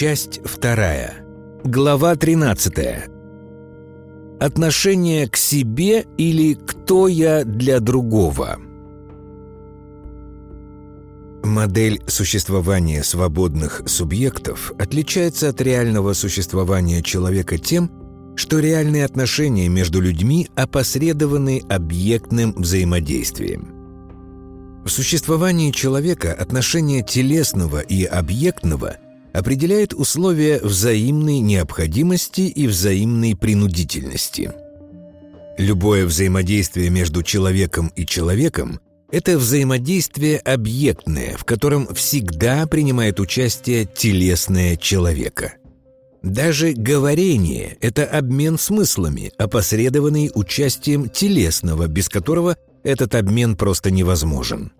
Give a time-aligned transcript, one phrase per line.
[0.00, 1.26] Часть вторая.
[1.64, 2.72] Глава 13.
[4.38, 8.60] Отношение к себе или кто я для другого.
[11.42, 17.90] Модель существования свободных субъектов отличается от реального существования человека тем,
[18.36, 23.72] что реальные отношения между людьми опосредованы объектным взаимодействием.
[24.84, 28.98] В существовании человека отношение телесного и объектного
[29.38, 34.50] определяет условия взаимной необходимости и взаимной принудительности.
[35.56, 38.80] Любое взаимодействие между человеком и человеком–
[39.12, 45.54] это взаимодействие объектное, в котором всегда принимает участие телесное человека.
[46.24, 54.72] Даже говорение– это обмен смыслами, опосредованный участием телесного, без которого этот обмен просто невозможен.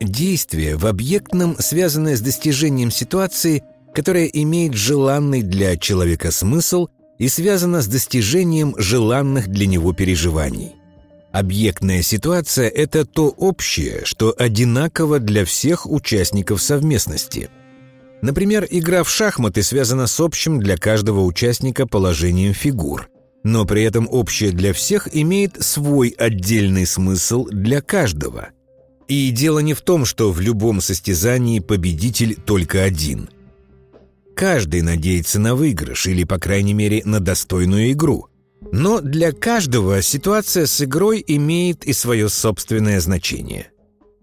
[0.00, 3.62] Действие в объектном, связанное с достижением ситуации,
[3.94, 10.72] которая имеет желанный для человека смысл и связано с достижением желанных для него переживаний.
[11.32, 17.50] Объектная ситуация– это то общее, что одинаково для всех участников совместности.
[18.22, 23.08] Например, игра в шахматы связана с общим для каждого участника положением фигур,
[23.44, 28.48] но при этом общее для всех имеет свой отдельный смысл для каждого–
[29.10, 33.28] и дело не в том, что в любом состязании победитель только один.
[34.36, 38.28] Каждый надеется на выигрыш или, по крайней мере, на достойную игру.
[38.70, 43.72] Но для каждого ситуация с игрой имеет и свое собственное значение.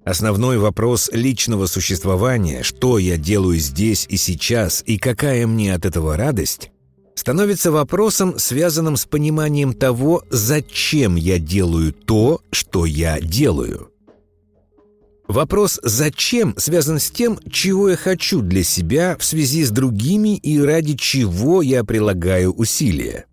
[0.06, 6.16] Основной вопрос личного существования, что я делаю здесь и сейчас, и какая мне от этого
[6.16, 6.72] радость,
[7.14, 13.92] становится вопросом, связанным с пониманием того, зачем я делаю то, что я делаю.
[15.28, 20.60] Вопрос «зачем» связан с тем, чего я хочу для себя в связи с другими и
[20.60, 23.26] ради чего я прилагаю усилия.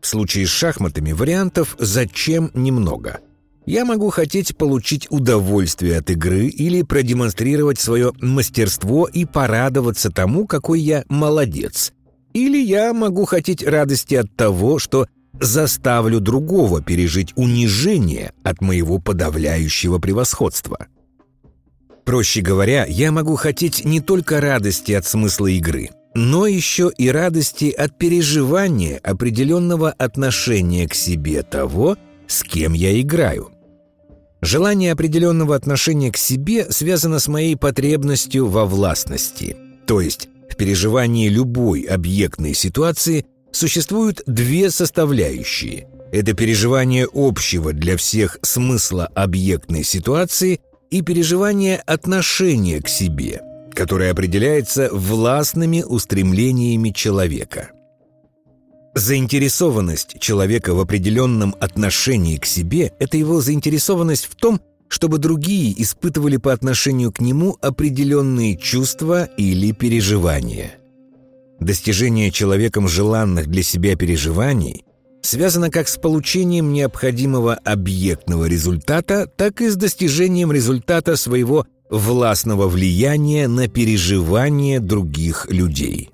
[0.00, 3.20] В случае с шахматами вариантов «зачем» немного.
[3.66, 10.80] Я могу хотеть получить удовольствие от игры или продемонстрировать свое мастерство и порадоваться тому, какой
[10.80, 11.92] я молодец.
[12.32, 15.06] Или я могу хотеть радости от того, что
[15.40, 20.88] заставлю другого пережить унижение от моего подавляющего превосходства.
[22.12, 27.70] Проще говоря, я могу хотеть не только радости от смысла игры, но еще и радости
[27.70, 31.96] от переживания определенного отношения к себе того,
[32.26, 33.52] с кем я играю.
[34.42, 39.56] Желание определенного отношения к себе связано с моей потребностью во властности,
[39.86, 45.88] то есть в переживании любой объектной ситуации существуют две составляющие.
[46.12, 50.60] Это переживание общего для всех смысла объектной ситуации–
[50.92, 53.40] и переживание отношения к себе,
[53.72, 57.70] которое определяется властными устремлениями человека.
[58.94, 66.36] Заинтересованность человека в определенном отношении к себе– это его заинтересованность в том, чтобы другие испытывали
[66.36, 70.74] по отношению к нему определенные чувства или переживания.
[71.58, 74.84] Достижение человеком желанных для себя переживаний
[75.22, 83.48] связано как с получением необходимого объектного результата, так и с достижением результата своего властного влияния
[83.48, 86.10] на переживания других людей.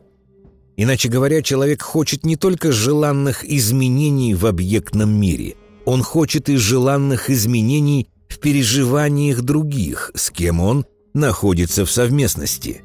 [0.77, 7.31] Иначе говоря, человек хочет не только желанных изменений в объектном мире, он хочет и желанных
[7.31, 12.83] изменений в переживаниях других, с кем он находится в совместности.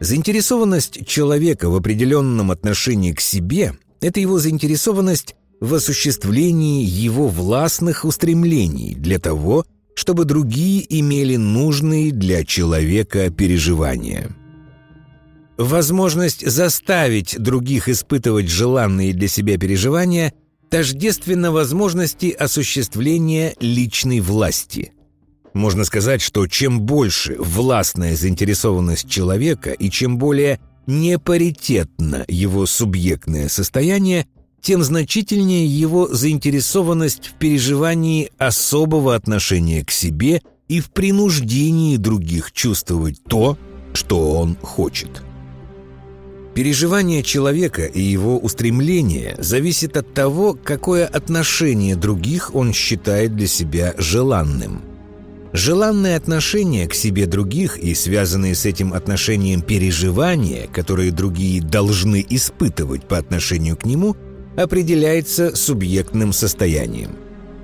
[0.00, 8.94] Заинтересованность человека в определенном отношении к себе– это его заинтересованность в осуществлении его властных устремлений
[8.94, 9.64] для того,
[9.94, 14.28] чтобы другие имели нужные для человека переживания.
[15.56, 20.34] Возможность заставить других испытывать желанные для себя переживания
[20.68, 24.92] тождественно возможности осуществления личной власти.
[25.54, 34.26] Можно сказать, что чем больше властная заинтересованность человека и чем более непаритетно его субъектное состояние,
[34.64, 43.22] тем значительнее его заинтересованность в переживании особого отношения к себе и в принуждении других чувствовать
[43.24, 43.58] то,
[43.92, 45.22] что он хочет.
[46.54, 53.92] Переживание человека и его устремление зависит от того, какое отношение других он считает для себя
[53.98, 54.80] желанным.
[55.52, 63.06] Желанное отношение к себе других и связанные с этим отношением переживания, которые другие должны испытывать
[63.06, 64.16] по отношению к нему–
[64.56, 67.16] определяется субъектным состоянием.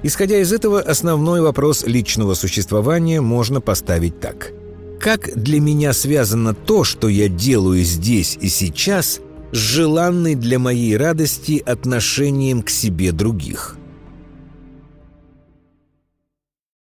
[0.03, 4.53] Исходя из этого, основной вопрос личного существования можно поставить так.
[5.01, 9.21] как для меня связано то, что я делаю здесь и сейчас,
[9.51, 13.77] с желанной для моей радости отношением к себе других.